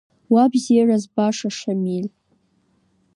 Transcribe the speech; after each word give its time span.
Уа, 0.31 0.43
бзиара 0.51 0.97
збаша, 1.03 1.49
Шамил! 1.57 2.05